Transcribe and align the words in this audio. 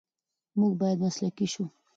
موږ 0.59 0.71
باید 0.81 0.97
مسلکي 1.05 1.47
شو. 1.53 1.65